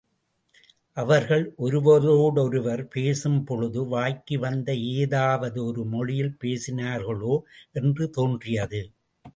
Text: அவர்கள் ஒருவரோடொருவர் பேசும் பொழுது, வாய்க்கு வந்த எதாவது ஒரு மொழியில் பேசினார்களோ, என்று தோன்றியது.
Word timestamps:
அவர்கள் 0.97 1.53
ஒருவரோடொருவர் 1.57 2.87
பேசும் 2.87 3.43
பொழுது, 3.43 3.87
வாய்க்கு 3.87 4.39
வந்த 4.39 4.73
எதாவது 4.73 5.65
ஒரு 5.65 5.85
மொழியில் 5.85 6.37
பேசினார்களோ, 6.43 7.41
என்று 7.71 8.09
தோன்றியது. 8.09 8.81